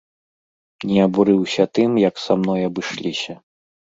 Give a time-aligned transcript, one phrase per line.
[0.91, 3.33] Не абурыўся тым, як са мной абышліся.